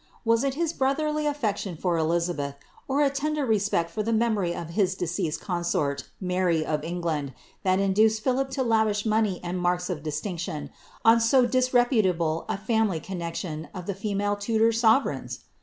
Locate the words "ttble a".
12.03-12.57